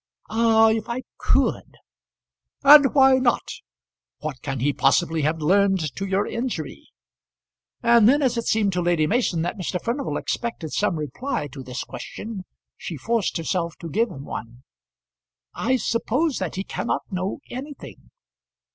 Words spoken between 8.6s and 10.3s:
to Lady Mason that Mr. Furnival